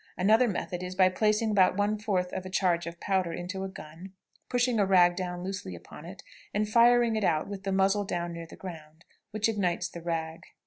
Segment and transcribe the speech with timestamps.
[0.17, 3.69] Another method is by placing about one fourth of a charge of powder into a
[3.69, 4.13] gun,
[4.49, 6.23] pushing a rag down loosely upon it,
[6.55, 10.41] and firing it out with the muzzle down near the ground, which ignites the rag.